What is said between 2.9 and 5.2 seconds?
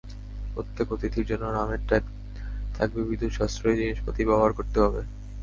বিদ্যুৎ সাশ্রয়ী জিনিসপাতি ব্যবহার করতে হবে।